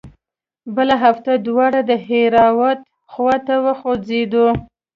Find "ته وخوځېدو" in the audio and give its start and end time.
3.47-4.47